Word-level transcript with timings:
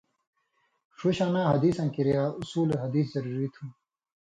ݜُو 0.97 1.09
شاناں 1.17 1.47
حدیثاں 1.53 1.89
کِریا 1.95 2.23
اُصول 2.39 2.69
حدیث 2.83 3.07
ضروری 3.13 3.47
تُھو، 3.53 3.65